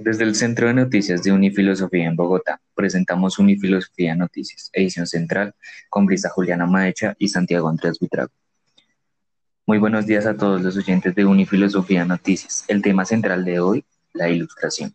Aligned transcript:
Desde 0.00 0.24
el 0.24 0.34
Centro 0.34 0.66
de 0.66 0.74
Noticias 0.74 1.22
de 1.22 1.30
Unifilosofía 1.30 2.06
en 2.06 2.16
Bogotá, 2.16 2.60
presentamos 2.74 3.38
Unifilosofía 3.38 4.16
Noticias, 4.16 4.70
edición 4.72 5.06
central, 5.06 5.54
con 5.88 6.06
Brisa 6.06 6.28
Juliana 6.30 6.66
Maecha 6.66 7.14
y 7.20 7.28
Santiago 7.28 7.68
Andrés 7.68 8.00
Buitrago. 8.00 8.32
Muy 9.66 9.78
buenos 9.78 10.06
días 10.06 10.26
a 10.26 10.36
todos 10.36 10.62
los 10.62 10.76
oyentes 10.76 11.14
de 11.14 11.24
Unifilosofía 11.24 12.04
Noticias. 12.04 12.64
El 12.66 12.82
tema 12.82 13.04
central 13.04 13.44
de 13.44 13.60
hoy, 13.60 13.84
la 14.14 14.28
ilustración. 14.28 14.94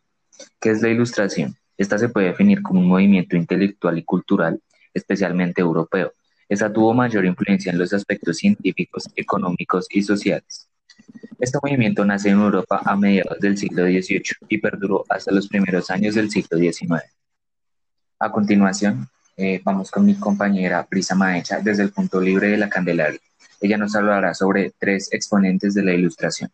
¿Qué 0.60 0.72
es 0.72 0.82
la 0.82 0.90
ilustración? 0.90 1.56
Esta 1.78 1.98
se 1.98 2.10
puede 2.10 2.28
definir 2.28 2.62
como 2.62 2.82
un 2.82 2.88
movimiento 2.88 3.38
intelectual 3.38 3.98
y 3.98 4.04
cultural, 4.04 4.60
especialmente 4.94 5.62
europeo. 5.62 6.14
Esta 6.50 6.74
tuvo 6.74 6.94
mayor 6.94 7.26
influencia 7.26 7.72
en 7.72 7.78
los 7.78 7.94
aspectos 7.94 8.38
científicos, 8.38 9.10
económicos 9.16 9.88
y 9.90 10.02
sociales. 10.02 10.68
Este 11.40 11.58
movimiento 11.62 12.04
nace 12.04 12.30
en 12.30 12.40
Europa 12.40 12.82
a 12.84 12.96
mediados 12.96 13.40
del 13.40 13.58
siglo 13.58 13.84
XVIII 13.84 14.24
y 14.50 14.58
perduró 14.58 15.06
hasta 15.10 15.32
los 15.32 15.48
primeros 15.48 15.90
años 15.90 16.16
del 16.16 16.30
siglo 16.30 16.58
XIX. 16.58 17.04
A 18.20 18.32
continuación, 18.32 19.08
eh, 19.38 19.62
vamos 19.64 19.92
con 19.92 20.06
mi 20.06 20.16
compañera 20.16 20.88
Brisa 20.90 21.16
Maecha 21.16 21.60
desde 21.60 21.84
el 21.84 21.92
punto 21.92 22.20
libre 22.20 22.50
de 22.50 22.58
la 22.58 22.70
Candelaria. 22.70 23.20
Ella 23.62 23.78
nos 23.78 23.96
hablará 23.96 24.34
sobre 24.34 24.74
tres 24.78 25.12
exponentes 25.12 25.74
de 25.74 25.84
la 25.84 25.94
ilustración. 25.94 26.52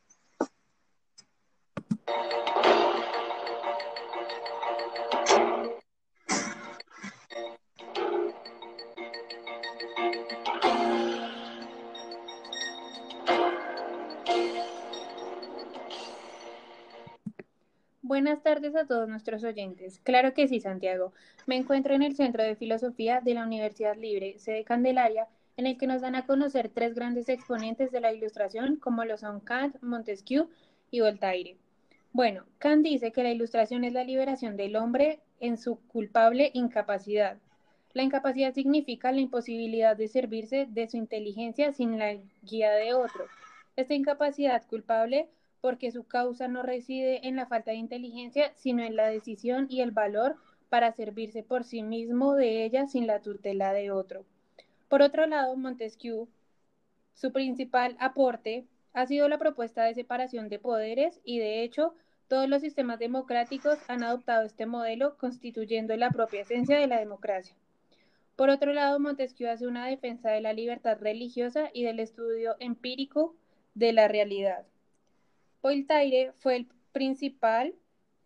Buenas 18.12 18.44
tardes 18.44 18.76
a 18.76 18.86
todos 18.86 19.08
nuestros 19.08 19.44
oyentes. 19.44 20.00
Claro 20.04 20.34
que 20.34 20.48
sí, 20.48 20.60
Santiago. 20.60 21.14
Me 21.48 21.56
encuentro 21.56 21.96
en 21.96 22.04
el 22.04 22.16
Centro 22.16 22.44
de 22.44 22.56
Filosofía 22.56 23.22
de 23.22 23.34
la 23.34 23.46
Universidad 23.46 23.96
Libre, 23.96 24.38
sede 24.38 24.64
Candelaria, 24.64 25.28
en 25.62 25.68
el 25.68 25.78
que 25.78 25.86
nos 25.86 26.02
dan 26.02 26.16
a 26.16 26.26
conocer 26.26 26.70
tres 26.70 26.96
grandes 26.96 27.30
exponentes 27.30 27.92
de 27.92 28.02
la 28.02 28.12
ilustración, 28.12 28.78
como 28.78 29.06
lo 29.06 29.16
son 29.20 29.40
Kant, 29.40 29.80
Montesquieu 29.82 30.50
y 30.90 31.02
Voltaire. 31.02 31.56
Bueno, 32.14 32.46
Kant 32.58 32.84
dice 32.84 33.12
que 33.12 33.22
la 33.22 33.30
ilustración 33.30 33.84
es 33.84 33.94
la 33.94 34.04
liberación 34.04 34.58
del 34.58 34.76
hombre 34.76 35.20
en 35.40 35.60
su 35.60 35.76
culpable 35.88 36.50
incapacidad. 36.56 37.38
La 37.94 38.02
incapacidad 38.02 38.56
significa 38.56 39.12
la 39.12 39.22
imposibilidad 39.22 39.96
de 39.96 40.08
servirse 40.08 40.66
de 40.68 40.90
su 40.90 40.98
inteligencia 40.98 41.72
sin 41.74 42.00
la 42.00 42.18
guía 42.42 42.72
de 42.72 42.96
otro. 42.96 43.26
Esta 43.76 43.94
incapacidad 43.94 44.66
culpable 44.66 45.30
porque 45.62 45.92
su 45.92 46.06
causa 46.06 46.48
no 46.48 46.64
reside 46.64 47.28
en 47.28 47.36
la 47.36 47.46
falta 47.46 47.70
de 47.70 47.78
inteligencia, 47.78 48.52
sino 48.56 48.84
en 48.84 48.96
la 48.96 49.10
decisión 49.10 49.68
y 49.70 49.82
el 49.82 49.92
valor 49.92 50.38
para 50.70 50.92
servirse 50.92 51.44
por 51.44 51.66
sí 51.66 51.84
mismo 51.84 52.34
de 52.34 52.66
ella 52.66 52.88
sin 52.88 53.06
la 53.06 53.22
tutela 53.22 53.74
de 53.74 53.92
otro. 53.92 54.26
Por 54.92 55.02
otro 55.02 55.26
lado, 55.26 55.56
Montesquieu, 55.56 56.28
su 57.14 57.32
principal 57.32 57.96
aporte 57.98 58.66
ha 58.92 59.06
sido 59.06 59.30
la 59.30 59.38
propuesta 59.38 59.86
de 59.86 59.94
separación 59.94 60.50
de 60.50 60.60
poderes 60.60 61.22
y 61.24 61.40
de 61.40 61.64
hecho 61.64 61.96
todos 62.28 62.50
los 62.50 62.60
sistemas 62.60 63.00
democráticos 63.00 63.80
han 63.88 64.04
adoptado 64.04 64.44
este 64.44 64.66
modelo 64.66 65.16
constituyendo 65.18 65.96
la 65.96 66.10
propia 66.10 66.42
esencia 66.42 66.78
de 66.78 66.88
la 66.88 67.00
democracia. 67.00 67.56
Por 68.36 68.50
otro 68.50 68.74
lado, 68.74 69.00
Montesquieu 69.00 69.50
hace 69.50 69.66
una 69.66 69.88
defensa 69.88 70.30
de 70.32 70.42
la 70.42 70.52
libertad 70.52 70.98
religiosa 71.00 71.70
y 71.74 71.86
del 71.86 72.02
estudio 72.02 72.58
empírico 72.60 73.34
de 73.76 73.94
la 73.94 74.10
realidad. 74.10 74.66
Voltaire 75.62 76.34
fue 76.40 76.58
el 76.58 76.68
principal 76.92 77.76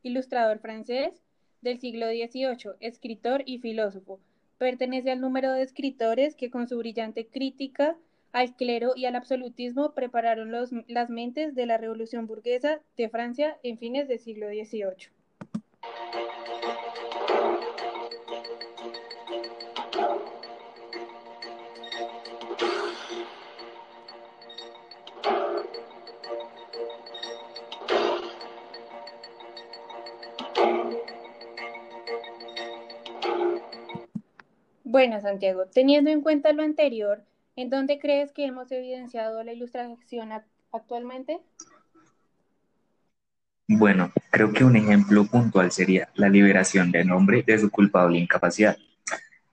ilustrador 0.01 0.57
francés 0.57 1.21
del 1.61 1.79
siglo 1.79 2.07
XVIII, 2.07 2.71
escritor 2.79 3.43
y 3.45 3.59
filósofo. 3.59 4.19
Pertenece 4.57 5.11
al 5.11 5.21
número 5.21 5.51
de 5.51 5.61
escritores 5.61 6.35
que 6.35 6.49
con 6.49 6.67
su 6.67 6.77
brillante 6.77 7.27
crítica 7.27 7.97
al 8.31 8.55
clero 8.55 8.93
y 8.95 9.05
al 9.05 9.15
absolutismo 9.15 9.93
prepararon 9.93 10.51
las 10.87 11.09
mentes 11.09 11.55
de 11.55 11.65
la 11.65 11.77
revolución 11.77 12.27
burguesa 12.27 12.81
de 12.97 13.09
Francia 13.09 13.57
en 13.63 13.77
fines 13.77 14.07
del 14.07 14.19
siglo 14.19 14.47
XVIII. 14.47 15.09
Bueno, 34.95 35.19
Santiago, 35.19 35.65
teniendo 35.65 36.09
en 36.09 36.21
cuenta 36.21 36.53
lo 36.53 36.63
anterior, 36.63 37.21
¿en 37.57 37.69
dónde 37.69 37.99
crees 37.99 38.31
que 38.31 38.45
hemos 38.45 38.71
evidenciado 38.71 39.43
la 39.43 39.51
ilustración 39.51 40.29
actualmente? 40.71 41.41
Bueno, 43.67 44.13
creo 44.31 44.53
que 44.53 44.63
un 44.63 44.77
ejemplo 44.77 45.25
puntual 45.25 45.73
sería 45.73 46.07
la 46.15 46.29
liberación 46.29 46.93
del 46.93 47.11
hombre 47.11 47.43
de 47.45 47.59
su 47.59 47.69
culpable 47.69 48.19
incapacidad. 48.19 48.77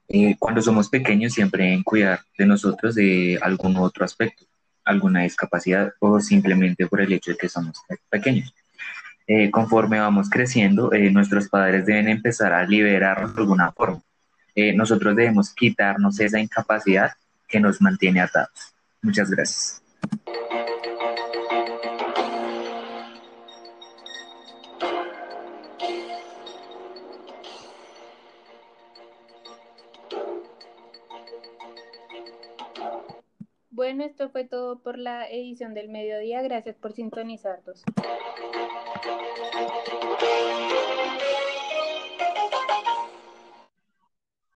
Eh, 0.06 0.36
cuando 0.38 0.62
somos 0.62 0.88
pequeños 0.88 1.32
siempre 1.32 1.64
deben 1.64 1.82
cuidar 1.82 2.20
de 2.38 2.46
nosotros 2.46 2.94
de 2.94 3.36
algún 3.42 3.76
otro 3.78 4.04
aspecto, 4.04 4.44
alguna 4.84 5.22
discapacidad 5.22 5.92
o 5.98 6.20
simplemente 6.20 6.86
por 6.86 7.00
el 7.00 7.12
hecho 7.12 7.32
de 7.32 7.38
que 7.38 7.48
somos 7.48 7.82
pequeños. 8.08 8.54
Eh, 9.26 9.50
conforme 9.50 9.98
vamos 9.98 10.30
creciendo, 10.30 10.92
eh, 10.92 11.10
nuestros 11.10 11.48
padres 11.48 11.84
deben 11.84 12.06
empezar 12.06 12.52
a 12.52 12.64
liberarnos 12.64 13.34
de 13.34 13.40
alguna 13.40 13.72
forma 13.72 14.04
eh, 14.54 14.74
nosotros 14.74 15.16
debemos 15.16 15.54
quitarnos 15.54 16.20
esa 16.20 16.38
incapacidad 16.38 17.12
que 17.48 17.60
nos 17.60 17.80
mantiene 17.80 18.20
atados. 18.20 18.74
Muchas 19.02 19.30
gracias. 19.30 19.82
Bueno, 33.82 34.04
esto 34.04 34.30
fue 34.30 34.44
todo 34.44 34.78
por 34.78 34.96
la 34.96 35.28
edición 35.28 35.74
del 35.74 35.88
mediodía. 35.88 36.40
Gracias 36.40 36.76
por 36.76 36.92
sintonizarnos. 36.92 37.82